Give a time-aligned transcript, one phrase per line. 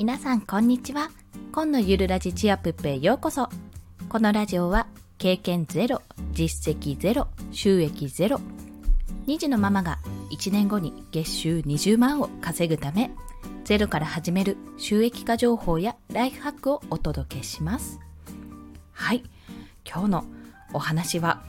[0.00, 1.10] 皆さんこんにちは。
[1.52, 3.50] 今のゆるラジチアップへようこそ。
[4.08, 4.86] このラジオは
[5.18, 6.00] 経験ゼロ
[6.32, 8.40] 実績ゼロ収益ゼロ。
[9.26, 9.98] 2児のママが
[10.32, 13.10] 1年後に月収20万を稼ぐため
[13.64, 18.00] ゼロから始める収益化情報やライフハックをお届けします。
[18.92, 19.22] はい。
[19.84, 20.24] 今日の
[20.72, 21.42] お話は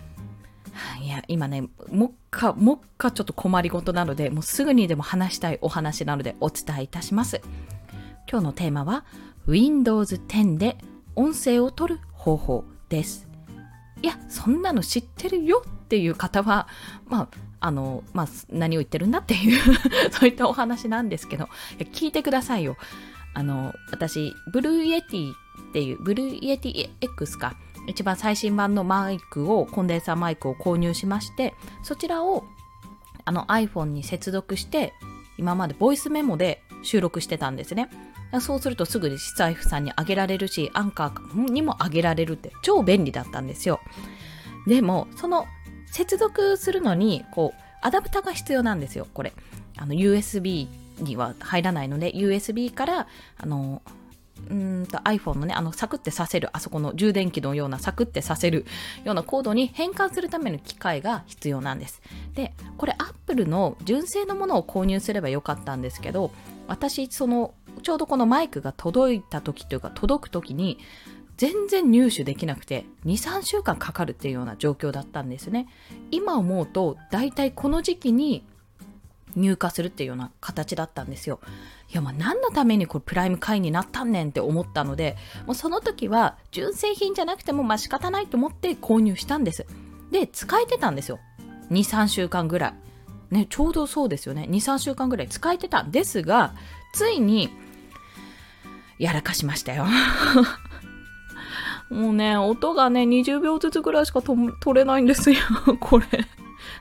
[1.01, 7.39] いや今ねもっかもっかちょっと困りごとなのでもうすぐにでも話したいお話なのでお伝えいたします。
[8.31, 9.03] 今日のテーマは
[9.45, 10.77] Windows 10で
[11.17, 13.27] 音声を録る方法です。
[14.01, 16.69] いや、そんなの知ってるよっていう方は、
[17.09, 17.27] まあ、
[17.59, 19.61] あの、まあ、何を言ってるんだっていう
[20.11, 21.49] そういったお話なんですけど、
[21.91, 22.77] 聞いてくださいよ。
[23.33, 25.35] あの、私、 Blue Yeti っ
[25.73, 27.57] ていう、 Blue Yeti X か、
[27.87, 32.45] 一番最新版のマイクを、コンデンサーマイクを購入しまして、そちらを
[33.25, 34.93] あの iPhone に接続して、
[35.37, 37.89] 今までボイスメモで収録してたんですね。
[38.39, 43.81] そうするとすぐに司財布さんにあげられるし、アンカーにもあげられるって超便利だったんですよ。
[44.67, 45.47] でも、その
[45.87, 49.33] 接続するのに、こう、アダプターが必要なんですよ、これ。
[49.77, 50.67] あの、USB
[50.99, 53.07] には入らないので、USB から、
[53.37, 53.81] あの、
[54.49, 58.65] iPhone のね、あの、サクってさせる、あそこの充電器のようなサクってさせる
[59.03, 62.01] ようなコードに変換するための機械が必要なんです。
[62.33, 66.31] で、これ Apple の純正のものを購入すればよかったんですけど、
[66.67, 70.77] 私、そのちょうどこのマイクが届いた時というか届く時に
[71.37, 75.67] 全然入手できなくて23週間かかるっていうような状況だったんですね。
[76.11, 78.45] 今思うと大体この時期に
[79.35, 81.39] 入荷するっていうような形だったんですよ。
[81.91, 89.65] いやまあ何のためにこれプライム会員になったんねんって思ったのでもうその時は純正品じゃなくてもまあ仕方ないと思って購入したんです。
[90.11, 91.19] で使えてたんですよ。
[91.71, 92.73] 23週間ぐらい。
[93.31, 96.53] ねちょうどそうですよね23週間ぐらい使えてたんですが
[96.93, 97.49] ついに
[99.01, 99.87] やらかしましたよ。
[101.89, 105.37] もうね、音がね、20秒ずつぐらいしか取れないんですよ、
[105.81, 106.05] これ。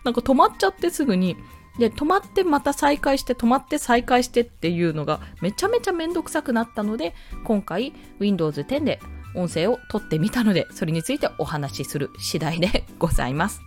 [0.05, 1.37] なんか止まっちゃってすぐに。
[1.79, 9.01] で、止まってまた再開して、止まって再開してっていうのがめちゃめちゃめんどくさくなったので、今回 Windows 10で
[9.35, 13.63] 音声を取ってみたので、それについてお話しする次第でございます。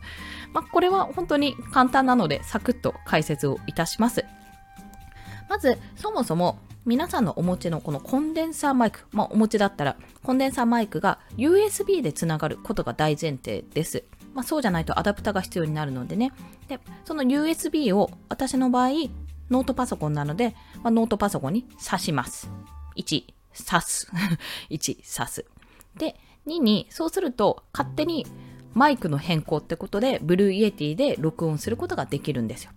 [0.54, 4.26] まあ、これは本当に簡単なので、サクッと解説をいたします。
[5.50, 14.04] まず、そもそも皆さんのお持ちのこのコンデンサーマイク、まあ、お持ちだったら、コンデンサーマイクが USB でつながることが大前提です。
[14.34, 16.34] まあ、そうじゃないとアダプタが必要になるのでね。
[16.68, 18.90] で、その USB を私の場合、
[19.50, 22.50] ノートパソコンなので、まあ、ノートパソコンに挿します。
[22.98, 24.12] 1、挿す。
[24.70, 25.46] 1、挿す。
[25.98, 28.26] で、2に、そうすると勝手に
[28.74, 32.72] マイクの変更ってことで、 Blue Yeti で録音することができるんですよ。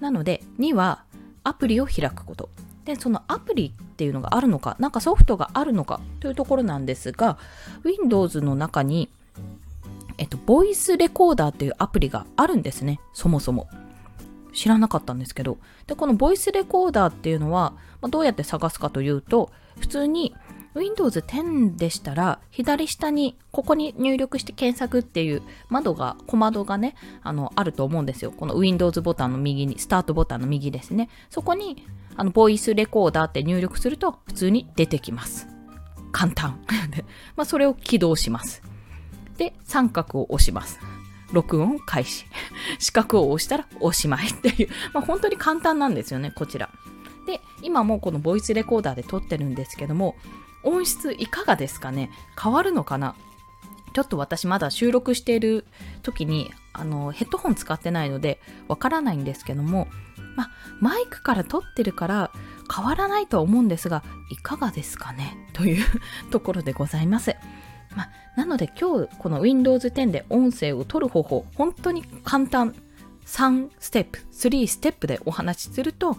[0.00, 1.04] なので、2は
[1.44, 2.48] アプリを開くこと。
[2.84, 7.38] でそのアプリっていうのがあるのかなんかソフトがあるのかというところなんですが
[7.84, 9.08] Windows の中に
[10.18, 13.68] えっと、ボイスレコーダーっていうアプリがあるんですね、そもそも。
[14.52, 15.58] 知らなかったんですけど。
[15.86, 19.50] で、このボイスレコーダーっていうのは、まあ、どうやって探すかというと、
[19.80, 20.34] 普通に
[20.74, 28.32] Windows 10でしたら、左下に、ここに入力して検索っていう窓が、小窓がね、あの、あると思うんですよ。
[28.32, 31.08] この Windows ボタンの右に、スタートボタンの右ですね。
[31.28, 35.46] そこに、あの、ボイスレコーダーって入力すると、普通に出てきます。
[36.10, 36.60] 簡単。
[37.36, 38.62] まあ、それを起動します。
[39.36, 40.78] で、三角を押します。
[41.32, 42.26] 録音開始。
[42.78, 46.70] 四角を押したらおしまいっていう、まあ、本当に簡単なんですよね、こちら。
[47.26, 50.16] で、今もこのボイスレコーダーで撮ってるんですけども、
[50.64, 52.10] 音質いかがですかね？
[52.40, 53.14] 変わるのかな？
[53.92, 55.66] ちょっと私まだ収録している
[56.02, 59.88] 時にあのヘッドホン使ってないのでわからないんですけども、
[60.34, 60.48] ま
[60.80, 62.30] マイクから撮ってるから
[62.74, 65.36] 変わらないとは思うんですがいかがですかね？
[65.52, 65.84] という
[66.30, 67.36] ところでございます。
[67.94, 72.74] まなので今日この Windows 10で音声を取る方法本当に簡単。
[73.24, 76.16] 3ステップ3ステップでお話しすると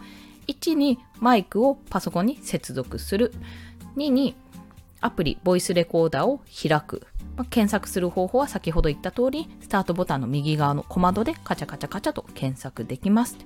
[0.47, 3.33] 1にマイクをパソコンに接続する。
[3.97, 4.35] 2に
[5.03, 7.05] アプリ、ボイスレコーダーを開く。
[7.35, 13.37] まあ、検索する方法は先ほど言った通り、スタートボタンの右側の小窓でカチャカチャカチャと検索できます。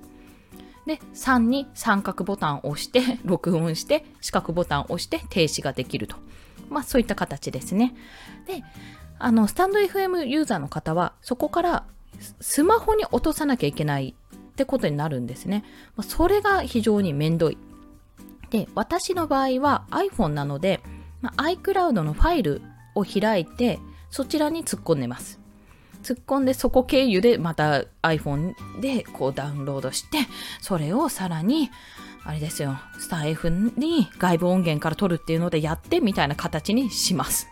[0.86, 6.16] で、3に三角ボタンを押して、 録音して、四角ボタンを押して停止ができると。
[6.70, 7.94] まあそういった形ですね。
[8.46, 8.62] で、
[9.18, 11.84] あの、スタンド FM ユーザーの方は、そこから
[12.40, 15.64] スマホに落とさなきゃいけないってことになるんですね。
[16.02, 17.58] それが非常にめんどい。
[18.50, 20.80] で、私の場合は iPhone なので、
[21.20, 22.62] まあ、iCloud のファイル
[22.94, 23.78] を開いて、
[24.10, 25.40] そちらに突っ込んでます。
[26.02, 30.18] 突っ込んでそこ経由でまた iPhone でこうダウンロードして、
[30.60, 31.70] それをさらに
[32.24, 37.48] あれですよ、スタイフに外部音源から撮るっていうのでやってみたいな形にします。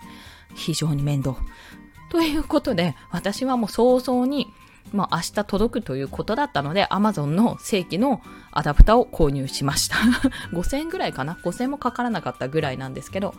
[0.55, 1.37] 非常に面倒。
[2.11, 4.49] ということで、私はもう早々に、
[4.93, 8.21] まあ明日届くということだったので、Amazon の正規の
[8.53, 9.97] アダプタを購入しました。
[10.53, 13.35] 5000円ぐらいかな ?5000 円もかからなかったぐらいなんですけど、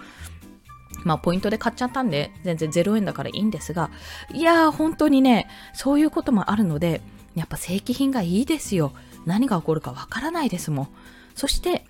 [1.04, 3.90] まあ、ポイントで買っちゃったんで、全然0円だからいいんですが、
[4.34, 7.02] いやー、本当にね、そういうこともあるので、
[7.36, 8.94] やっぱ正規品がいいですよ。
[9.26, 10.88] 何が起こるかわからないですもん。
[11.36, 11.86] そして、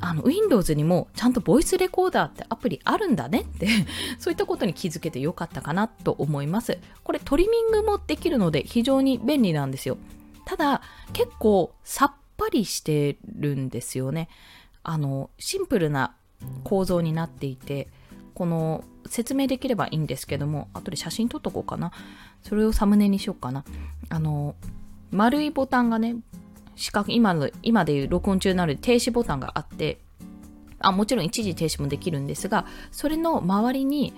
[0.00, 3.68] あの、Windows にもちゃんとボイスレコーダーってアプリあるんだねって
[4.18, 6.78] そういったことに気づけてよかったかなと思います。
[7.04, 9.98] これトリミングもできるので非常に便利なんですよ。
[10.44, 10.82] ただ、
[11.12, 14.28] 結構さっぱりしてるんですよね。
[14.82, 16.14] あの、シンプルな
[16.64, 17.88] 構造になっていて、
[18.34, 21.92] この説明できればいいんですけども、後で写真撮っとこうかな。
[22.42, 23.64] それをサムネにしようかな。
[24.08, 24.54] あの、
[25.10, 26.16] 丸いボタンがね、
[26.80, 30.00] 四角、今の、今でいう録音中なので停止ボタンがあって、
[30.78, 34.14] あ、もちろん一時停止もできるんですが、それの周りに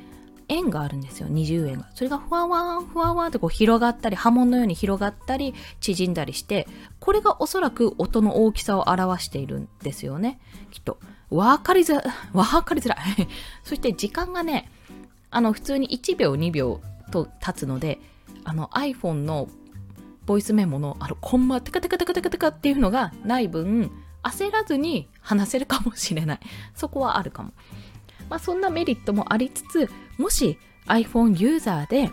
[0.47, 1.89] 円があるんですよ、20円が。
[1.97, 6.69] それがふわわん、ふわわんってこう広がったり、波紋のように広がったり、縮んだりして、
[7.01, 10.39] これがおそらく音の大きさを表しているんですよね、
[10.71, 11.01] きっと。
[11.31, 12.99] わかりづらい、 わかりづらい。
[13.65, 14.71] そして時間がね、
[15.33, 16.81] あの、普通に1秒、2秒
[17.11, 17.99] と経つので、
[18.45, 19.49] あの iPhone の
[20.27, 23.91] ボイスメモのあのコンマテカテカテカテカテカっていうのがない分、
[24.23, 26.41] 焦らずに話せるかもしれない。
[26.75, 27.53] そこはあるかも。
[28.29, 32.11] まあそんなメリットもありつつ、もし iPhone ユーザーで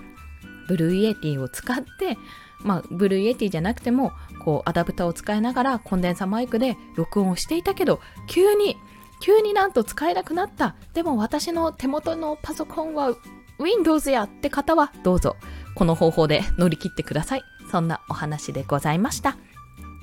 [0.67, 2.17] Blue Yeti を使って、
[2.61, 4.11] まあ Blue Yeti じゃなくても、
[4.43, 8.75] こうアダプターを使いながらコンデンサマイクで録音をしていたけど、急に
[9.21, 10.75] 急になんと使えなくなった。
[10.93, 13.13] でも私の手元のパソコンは
[13.59, 15.35] Windows やって方はどうぞ
[15.75, 17.43] この方法で乗り切ってください。
[17.69, 19.37] そんなお話でございました。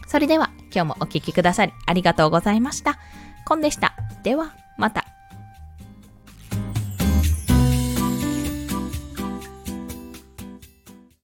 [0.06, 2.98] それでは今日もお聴きくださりありがとうございました。
[3.44, 3.96] コンでした。
[4.22, 5.15] ではまた。